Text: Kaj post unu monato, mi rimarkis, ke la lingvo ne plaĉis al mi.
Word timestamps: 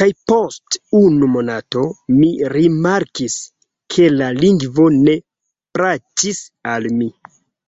Kaj 0.00 0.06
post 0.30 0.78
unu 1.00 1.28
monato, 1.32 1.82
mi 2.22 2.30
rimarkis, 2.54 3.36
ke 3.96 4.08
la 4.16 4.32
lingvo 4.40 4.90
ne 4.98 5.20
plaĉis 5.78 6.44
al 6.76 6.92
mi. 7.00 7.14